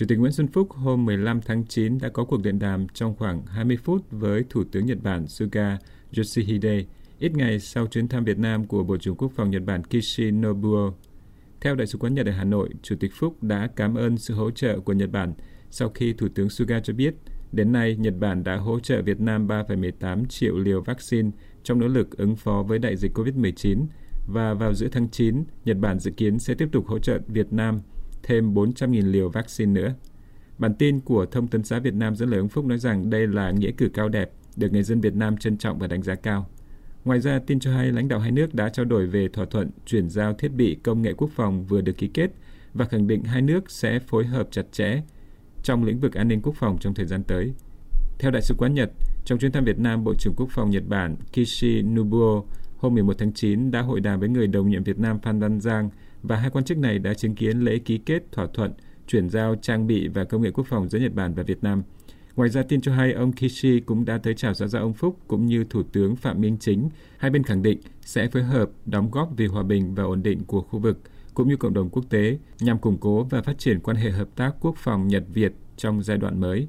[0.00, 3.14] Chủ tịch Nguyễn Xuân Phúc hôm 15 tháng 9 đã có cuộc điện đàm trong
[3.16, 5.78] khoảng 20 phút với Thủ tướng Nhật Bản Suga
[6.16, 6.84] Yoshihide,
[7.18, 10.30] ít ngày sau chuyến thăm Việt Nam của Bộ trưởng Quốc phòng Nhật Bản Kishi
[10.30, 10.92] Nobuo.
[11.60, 14.34] Theo Đại sứ quán Nhật ở Hà Nội, Chủ tịch Phúc đã cảm ơn sự
[14.34, 15.34] hỗ trợ của Nhật Bản
[15.70, 17.14] sau khi Thủ tướng Suga cho biết
[17.52, 21.30] đến nay Nhật Bản đã hỗ trợ Việt Nam 3,18 triệu liều vaccine
[21.62, 23.86] trong nỗ lực ứng phó với đại dịch COVID-19
[24.26, 27.52] và vào giữa tháng 9, Nhật Bản dự kiến sẽ tiếp tục hỗ trợ Việt
[27.52, 27.80] Nam
[28.22, 29.94] thêm 400.000 liều vaccine nữa.
[30.58, 33.26] Bản tin của Thông tấn xã Việt Nam dẫn lời ông Phúc nói rằng đây
[33.26, 36.14] là nghĩa cử cao đẹp, được người dân Việt Nam trân trọng và đánh giá
[36.14, 36.46] cao.
[37.04, 39.70] Ngoài ra, tin cho hay lãnh đạo hai nước đã trao đổi về thỏa thuận
[39.86, 42.30] chuyển giao thiết bị công nghệ quốc phòng vừa được ký kết
[42.74, 45.02] và khẳng định hai nước sẽ phối hợp chặt chẽ
[45.62, 47.52] trong lĩnh vực an ninh quốc phòng trong thời gian tới.
[48.18, 48.90] Theo Đại sứ quán Nhật,
[49.24, 52.42] trong chuyến thăm Việt Nam, Bộ trưởng Quốc phòng Nhật Bản Kishi Nobuo
[52.76, 55.60] hôm 11 tháng 9 đã hội đàm với người đồng nhiệm Việt Nam Phan Văn
[55.60, 55.90] Giang
[56.22, 58.72] và hai quan chức này đã chứng kiến lễ ký kết thỏa thuận
[59.06, 61.82] chuyển giao trang bị và công nghệ quốc phòng giữa Nhật Bản và Việt Nam.
[62.36, 65.18] Ngoài ra, tin cho hay ông Kishi cũng đã tới chào xã giao ông Phúc
[65.28, 66.88] cũng như Thủ tướng Phạm Minh Chính.
[67.18, 70.44] Hai bên khẳng định sẽ phối hợp đóng góp vì hòa bình và ổn định
[70.44, 71.00] của khu vực
[71.34, 74.28] cũng như cộng đồng quốc tế nhằm củng cố và phát triển quan hệ hợp
[74.36, 76.68] tác quốc phòng Nhật-Việt trong giai đoạn mới.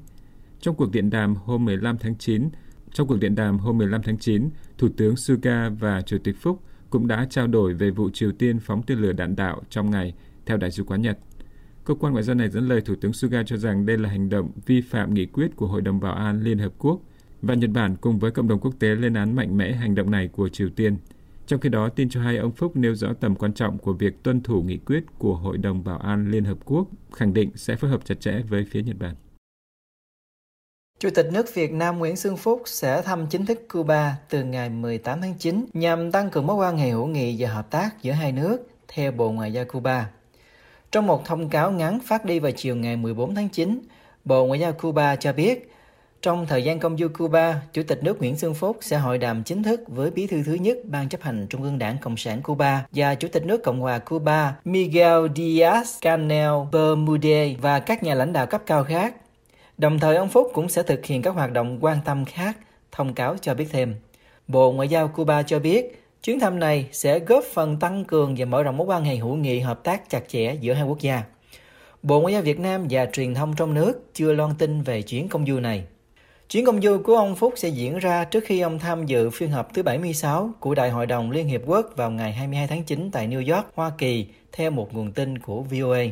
[0.60, 2.48] Trong cuộc điện đàm hôm 15 tháng 9,
[2.92, 6.62] trong cuộc điện đàm hôm 15 tháng 9, Thủ tướng Suga và Chủ tịch Phúc
[6.92, 10.14] cũng đã trao đổi về vụ Triều Tiên phóng tên lửa đạn đạo trong ngày,
[10.46, 11.18] theo Đại sứ quán Nhật.
[11.84, 14.28] Cơ quan ngoại giao này dẫn lời Thủ tướng Suga cho rằng đây là hành
[14.28, 17.00] động vi phạm nghị quyết của Hội đồng Bảo an Liên Hợp Quốc
[17.42, 20.10] và Nhật Bản cùng với cộng đồng quốc tế lên án mạnh mẽ hành động
[20.10, 20.96] này của Triều Tiên.
[21.46, 24.22] Trong khi đó, tin cho hay ông Phúc nêu rõ tầm quan trọng của việc
[24.22, 27.76] tuân thủ nghị quyết của Hội đồng Bảo an Liên Hợp Quốc, khẳng định sẽ
[27.76, 29.14] phối hợp chặt chẽ với phía Nhật Bản.
[31.02, 34.70] Chủ tịch nước Việt Nam Nguyễn Xuân Phúc sẽ thăm chính thức Cuba từ ngày
[34.70, 38.12] 18 tháng 9 nhằm tăng cường mối quan hệ hữu nghị và hợp tác giữa
[38.12, 40.08] hai nước, theo Bộ Ngoại giao Cuba.
[40.92, 43.80] Trong một thông cáo ngắn phát đi vào chiều ngày 14 tháng 9,
[44.24, 45.72] Bộ Ngoại giao Cuba cho biết,
[46.22, 49.42] trong thời gian công du Cuba, Chủ tịch nước Nguyễn Xuân Phúc sẽ hội đàm
[49.44, 52.42] chính thức với bí thư thứ nhất Ban chấp hành Trung ương Đảng Cộng sản
[52.42, 58.32] Cuba và Chủ tịch nước Cộng hòa Cuba Miguel Díaz-Canel Bermudez và các nhà lãnh
[58.32, 59.14] đạo cấp cao khác.
[59.82, 62.58] Đồng thời ông Phúc cũng sẽ thực hiện các hoạt động quan tâm khác,
[62.92, 63.94] thông cáo cho biết thêm.
[64.48, 68.44] Bộ Ngoại giao Cuba cho biết, chuyến thăm này sẽ góp phần tăng cường và
[68.44, 71.22] mở rộng mối quan hệ hữu nghị hợp tác chặt chẽ giữa hai quốc gia.
[72.02, 75.28] Bộ Ngoại giao Việt Nam và truyền thông trong nước chưa loan tin về chuyến
[75.28, 75.84] công du này.
[76.50, 79.50] Chuyến công du của ông Phúc sẽ diễn ra trước khi ông tham dự phiên
[79.50, 83.10] họp thứ 76 của Đại hội đồng Liên Hiệp Quốc vào ngày 22 tháng 9
[83.12, 86.04] tại New York, Hoa Kỳ, theo một nguồn tin của VOA.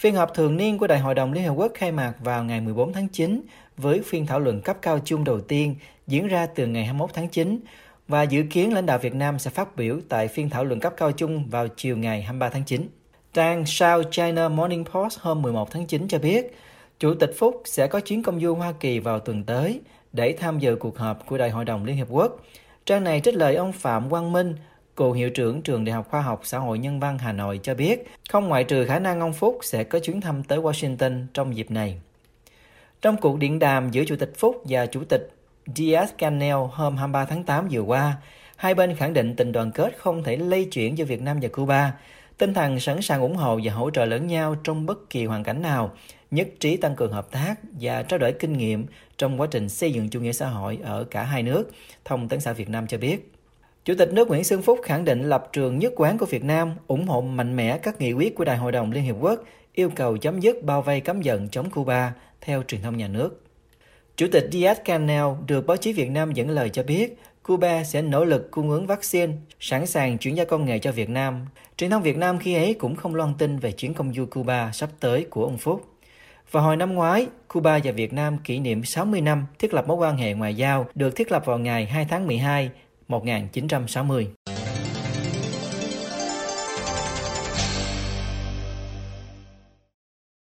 [0.00, 2.60] Phiên họp thường niên của Đại hội đồng Liên Hợp Quốc khai mạc vào ngày
[2.60, 3.42] 14 tháng 9
[3.76, 5.74] với phiên thảo luận cấp cao chung đầu tiên
[6.06, 7.60] diễn ra từ ngày 21 tháng 9
[8.08, 10.94] và dự kiến lãnh đạo Việt Nam sẽ phát biểu tại phiên thảo luận cấp
[10.96, 12.88] cao chung vào chiều ngày 23 tháng 9.
[13.32, 16.56] Trang South China Morning Post hôm 11 tháng 9 cho biết,
[16.98, 19.80] Chủ tịch Phúc sẽ có chuyến công du Hoa Kỳ vào tuần tới
[20.12, 22.40] để tham dự cuộc họp của Đại hội đồng Liên Hợp Quốc.
[22.86, 24.54] Trang này trích lời ông Phạm Quang Minh,
[25.00, 27.74] cựu hiệu trưởng trường Đại học Khoa học Xã hội Nhân văn Hà Nội cho
[27.74, 31.56] biết, không ngoại trừ khả năng ông Phúc sẽ có chuyến thăm tới Washington trong
[31.56, 32.00] dịp này.
[33.02, 35.30] Trong cuộc điện đàm giữa Chủ tịch Phúc và Chủ tịch
[35.66, 38.16] Diaz-Canel hôm 23 tháng 8 vừa qua,
[38.56, 41.48] hai bên khẳng định tình đoàn kết không thể lây chuyển giữa Việt Nam và
[41.48, 41.92] Cuba,
[42.38, 45.44] tinh thần sẵn sàng ủng hộ và hỗ trợ lẫn nhau trong bất kỳ hoàn
[45.44, 45.92] cảnh nào,
[46.30, 48.86] nhất trí tăng cường hợp tác và trao đổi kinh nghiệm
[49.18, 51.70] trong quá trình xây dựng chủ nghĩa xã hội ở cả hai nước,
[52.04, 53.32] Thông tấn xã Việt Nam cho biết.
[53.90, 56.70] Chủ tịch nước Nguyễn Xuân Phúc khẳng định lập trường nhất quán của Việt Nam,
[56.86, 59.90] ủng hộ mạnh mẽ các nghị quyết của Đại hội đồng Liên Hiệp Quốc yêu
[59.96, 63.44] cầu chấm dứt bao vây cấm vận chống Cuba, theo truyền thông nhà nước.
[64.16, 68.24] Chủ tịch Diaz-Canel được báo chí Việt Nam dẫn lời cho biết, Cuba sẽ nỗ
[68.24, 71.46] lực cung ứng vaccine, sẵn sàng chuyển giao công nghệ cho Việt Nam.
[71.76, 74.70] Truyền thông Việt Nam khi ấy cũng không loan tin về chuyến công du Cuba
[74.72, 75.86] sắp tới của ông Phúc.
[76.50, 79.96] Vào hồi năm ngoái, Cuba và Việt Nam kỷ niệm 60 năm thiết lập mối
[79.96, 82.70] quan hệ ngoại giao được thiết lập vào ngày 2 tháng 12
[83.10, 84.28] 1960.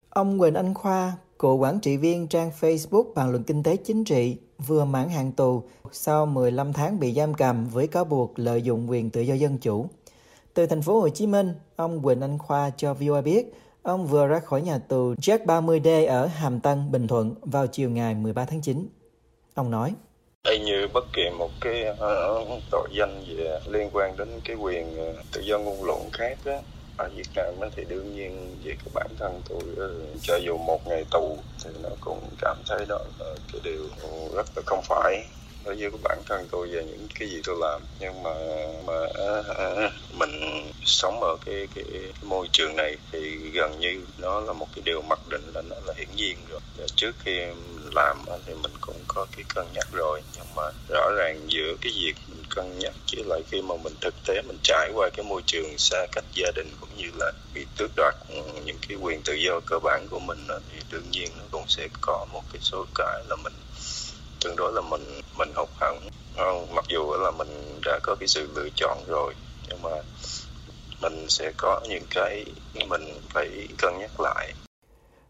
[0.09, 4.03] Ông Quỳnh Anh Khoa, cựu quản trị viên trang Facebook bàn luận kinh tế chính
[4.03, 8.61] trị, vừa mãn hạn tù sau 15 tháng bị giam cầm với cáo buộc lợi
[8.61, 9.85] dụng quyền tự do dân chủ.
[10.53, 14.27] Từ thành phố Hồ Chí Minh, ông Quỳnh Anh Khoa cho VOA biết ông vừa
[14.27, 18.45] ra khỏi nhà tù Jack 30D ở Hàm Tân, Bình Thuận vào chiều ngày 13
[18.45, 18.87] tháng 9.
[19.53, 19.93] Ông nói,
[20.43, 24.97] hay như bất kỳ một cái uh, tội danh về liên quan đến cái quyền
[24.97, 26.61] ờ, tự do ngôn luận khác á.
[26.97, 29.89] Ở Việt Nam thì đương nhiên về cái bản thân tôi ờ,
[30.21, 33.83] cho dù một ngày tù thì nó cũng cảm thấy đó là cái điều
[34.35, 35.23] rất là không phải
[35.65, 37.81] đối với bản thân tôi và những cái gì tôi làm.
[37.99, 38.31] Nhưng mà
[38.85, 40.31] mà à, à, à, mình
[40.83, 41.85] sống ở cái cái
[42.21, 45.75] môi trường này thì gần như nó là một cái điều mặc định là nó
[45.85, 46.59] là hiển nhiên rồi.
[46.77, 50.21] Và trước khi mình làm thì mình cũng có cái cân nhắc rồi.
[50.35, 53.93] Nhưng mà rõ ràng giữa cái việc mình cân nhắc với lại khi mà mình
[54.01, 57.31] thực tế mình trải qua cái môi trường xa cách gia đình cũng như là
[57.53, 58.15] bị tước đoạt
[58.65, 61.87] những cái quyền tự do cơ bản của mình thì đương nhiên nó cũng sẽ
[62.01, 63.53] có một cái số cái là mình
[64.41, 65.99] tương đối là mình mình hụt hẫng
[66.37, 69.33] ờ, mặc dù là mình đã có cái sự lựa chọn rồi
[69.69, 69.89] nhưng mà
[71.01, 72.45] mình sẽ có những cái
[72.89, 73.03] mình
[73.33, 74.53] phải cân nhắc lại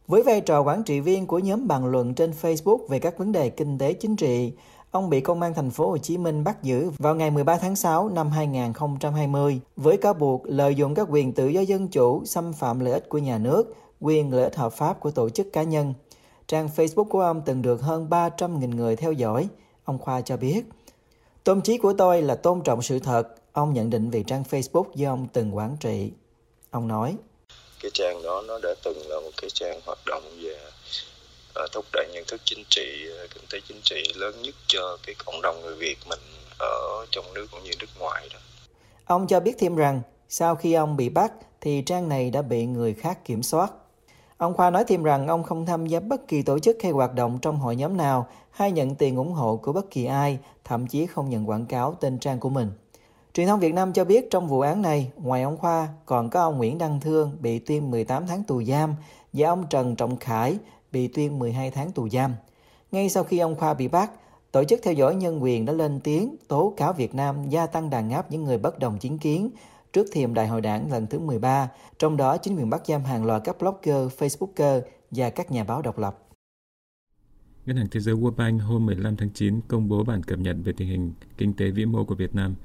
[0.10, 3.32] với vai trò quản trị viên của nhóm bàn luận trên Facebook về các vấn
[3.32, 4.54] đề kinh tế chính trị,
[4.92, 7.76] ông bị công an thành phố Hồ Chí Minh bắt giữ vào ngày 13 tháng
[7.76, 12.54] 6 năm 2020 với cáo buộc lợi dụng các quyền tự do dân chủ, xâm
[12.54, 15.64] phạm lợi ích của nhà nước, quyền lợi ích hợp pháp của tổ chức cá
[15.64, 15.94] nhân.
[16.50, 19.48] Trang Facebook của ông từng được hơn 300.000 người theo dõi.
[19.84, 20.62] Ông Khoa cho biết,
[21.44, 23.24] Tôn chí của tôi là tôn trọng sự thật,
[23.54, 26.12] ông nhận định về trang Facebook do ông từng quản trị.
[26.72, 27.16] Ông nói,
[27.82, 30.58] cái trang đó nó đã từng là một cái trang hoạt động về
[31.64, 33.06] uh, thúc đẩy nhận thức chính trị,
[33.36, 36.20] kinh tế chính trị lớn nhất cho cái cộng đồng người Việt mình
[36.60, 38.40] ở trong nước cũng như nước ngoài đó.
[39.06, 41.32] Ông cho biết thêm rằng, sau khi ông bị bắt
[41.62, 43.72] thì trang này đã bị người khác kiểm soát.
[44.40, 47.16] Ông Khoa nói thêm rằng ông không tham gia bất kỳ tổ chức hay hoạt
[47.16, 50.88] động trong hội nhóm nào hay nhận tiền ủng hộ của bất kỳ ai, thậm
[50.88, 52.72] chí không nhận quảng cáo tên trang của mình.
[53.34, 56.42] Truyền thông Việt Nam cho biết trong vụ án này, ngoài ông Khoa, còn có
[56.42, 58.96] ông Nguyễn Đăng Thương bị tuyên 18 tháng tù giam
[59.34, 60.58] và ông Trần Trọng Khải
[60.92, 62.34] bị tuyên 12 tháng tù giam.
[62.92, 64.12] Ngay sau khi ông Khoa bị bắt,
[64.52, 67.90] Tổ chức theo dõi nhân quyền đã lên tiếng tố cáo Việt Nam gia tăng
[67.90, 69.50] đàn áp những người bất đồng chính kiến
[69.94, 71.68] trước thềm đại hội đảng lần thứ 13,
[72.00, 74.82] trong đó chính quyền bắt giam hàng loạt các blogger, facebooker
[75.12, 76.18] và các nhà báo độc lập.
[77.66, 80.56] Ngân hàng Thế giới World Bank hôm 15 tháng 9 công bố bản cập nhật
[80.64, 82.56] về tình hình kinh tế vĩ mô của Việt Nam.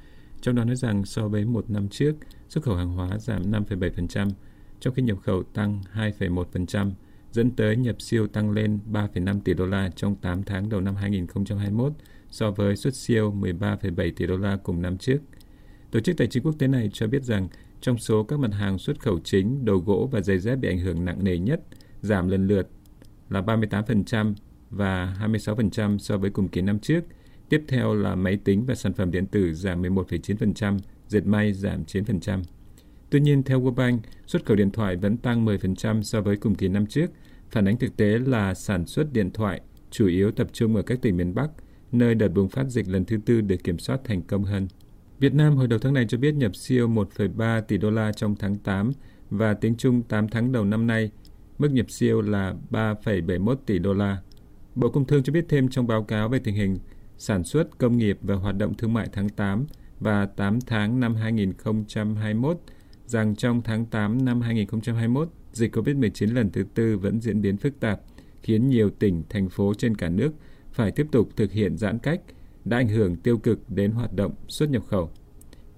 [0.40, 2.14] Trong đó nói rằng so với một năm trước,
[2.48, 4.30] xuất khẩu hàng hóa giảm 5,7%,
[4.80, 6.90] trong khi nhập khẩu tăng 2,1%,
[7.32, 10.96] dẫn tới nhập siêu tăng lên 3,5 tỷ đô la trong 8 tháng đầu năm
[10.96, 11.92] 2021
[12.30, 15.18] so với xuất siêu 13,7 tỷ đô la cùng năm trước.
[15.94, 17.48] Tổ chức Tài chính Quốc tế này cho biết rằng
[17.80, 20.78] trong số các mặt hàng xuất khẩu chính, đồ gỗ và giày dép bị ảnh
[20.78, 21.60] hưởng nặng nề nhất,
[22.02, 22.68] giảm lần lượt
[23.30, 24.34] là 38%
[24.70, 27.00] và 26% so với cùng kỳ năm trước.
[27.48, 31.84] Tiếp theo là máy tính và sản phẩm điện tử giảm 11,9%, dệt may giảm
[31.84, 32.42] 9%.
[33.10, 36.54] Tuy nhiên, theo World Bank, xuất khẩu điện thoại vẫn tăng 10% so với cùng
[36.54, 37.10] kỳ năm trước.
[37.50, 39.60] Phản ánh thực tế là sản xuất điện thoại
[39.90, 41.50] chủ yếu tập trung ở các tỉnh miền Bắc,
[41.92, 44.68] nơi đợt bùng phát dịch lần thứ tư được kiểm soát thành công hơn.
[45.18, 48.36] Việt Nam hồi đầu tháng này cho biết nhập siêu 1,3 tỷ đô la trong
[48.36, 48.92] tháng 8
[49.30, 51.10] và tính chung 8 tháng đầu năm nay,
[51.58, 54.18] mức nhập siêu là 3,71 tỷ đô la.
[54.74, 56.78] Bộ Công Thương cho biết thêm trong báo cáo về tình hình
[57.18, 59.66] sản xuất, công nghiệp và hoạt động thương mại tháng 8
[60.00, 62.60] và 8 tháng năm 2021
[63.06, 67.80] rằng trong tháng 8 năm 2021, dịch COVID-19 lần thứ tư vẫn diễn biến phức
[67.80, 68.00] tạp,
[68.42, 70.32] khiến nhiều tỉnh, thành phố trên cả nước
[70.72, 72.20] phải tiếp tục thực hiện giãn cách,
[72.64, 75.10] đã ảnh hưởng tiêu cực đến hoạt động xuất nhập khẩu.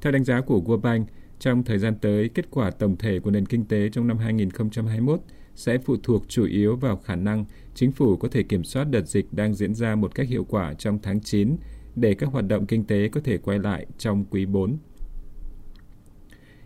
[0.00, 3.30] Theo đánh giá của World Bank, trong thời gian tới, kết quả tổng thể của
[3.30, 5.20] nền kinh tế trong năm 2021
[5.54, 7.44] sẽ phụ thuộc chủ yếu vào khả năng
[7.74, 10.74] chính phủ có thể kiểm soát đợt dịch đang diễn ra một cách hiệu quả
[10.74, 11.56] trong tháng 9
[11.96, 14.76] để các hoạt động kinh tế có thể quay lại trong quý 4.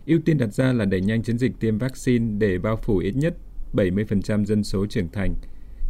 [0.05, 3.15] Ưu tiên đặt ra là đẩy nhanh chiến dịch tiêm vaccine để bao phủ ít
[3.15, 3.37] nhất
[3.73, 5.35] 70% dân số trưởng thành.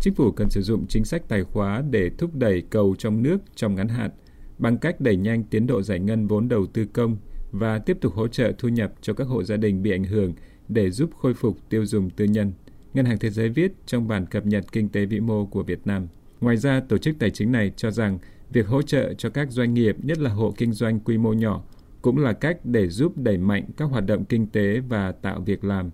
[0.01, 3.38] Chính phủ cần sử dụng chính sách tài khóa để thúc đẩy cầu trong nước
[3.55, 4.12] trong ngắn hạn
[4.58, 7.17] bằng cách đẩy nhanh tiến độ giải ngân vốn đầu tư công
[7.51, 10.34] và tiếp tục hỗ trợ thu nhập cho các hộ gia đình bị ảnh hưởng
[10.67, 12.51] để giúp khôi phục tiêu dùng tư nhân.
[12.93, 15.79] Ngân hàng Thế giới viết trong bản cập nhật kinh tế vĩ mô của Việt
[15.86, 16.08] Nam.
[16.41, 19.74] Ngoài ra, tổ chức tài chính này cho rằng việc hỗ trợ cho các doanh
[19.74, 21.63] nghiệp, nhất là hộ kinh doanh quy mô nhỏ,
[22.01, 25.63] cũng là cách để giúp đẩy mạnh các hoạt động kinh tế và tạo việc
[25.63, 25.89] làm.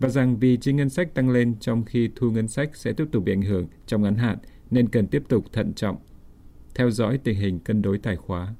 [0.00, 3.04] Và rằng vì chi ngân sách tăng lên trong khi thu ngân sách sẽ tiếp
[3.12, 4.38] tục bị ảnh hưởng trong ngắn hạn,
[4.70, 5.96] nên cần tiếp tục thận trọng,
[6.74, 8.54] theo dõi tình hình cân đối tài khóa.